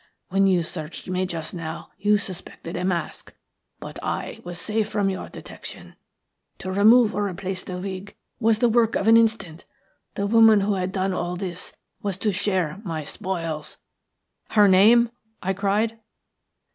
[0.29, 3.35] When you searched me just now you suspected a mask,
[3.79, 5.95] but I was safe from your detection.
[6.57, 9.63] To remove or replace the wig was the work of an instant.
[10.15, 13.77] The woman who had done all this was to share my spoils."
[14.53, 15.99] "Her name?" I cried.